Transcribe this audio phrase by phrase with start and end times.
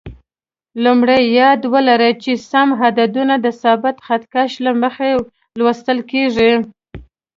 [0.83, 5.09] لومړی: یاد ولرئ چې سم عددونه د ثابت خط کش له مخې
[5.59, 6.51] لوستل کېږي.